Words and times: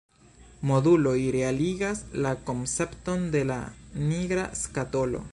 Moduloj 0.69 1.17
realigas 1.35 2.01
la 2.25 2.31
koncepton 2.47 3.27
de 3.35 3.43
la 3.53 3.59
nigra 4.13 4.47
skatolo. 4.63 5.23